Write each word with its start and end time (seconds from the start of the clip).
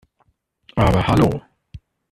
Aber 0.75 1.07
hallo! 1.07 1.41